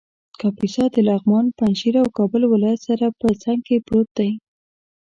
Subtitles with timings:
[0.39, 4.31] کاپیسا د لغمان، پنجشېر او کابل ولایت سره په څنګ کې پروت دی